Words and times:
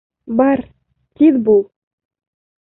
Бар, 0.39 0.63
тиҙ 1.21 1.39
бул! 1.51 1.63